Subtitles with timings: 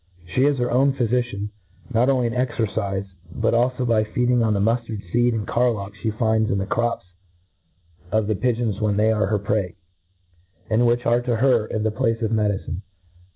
[0.33, 1.49] She is her owa phyfician,
[1.93, 5.93] not only in cxercife, but alfo by feed ing on the muftard feed and carlock
[5.95, 7.05] flie finds iii, the crops
[8.11, 9.75] of the pigeons when they are her prey^
[10.71, 12.81] and which are to her in the place of medicine..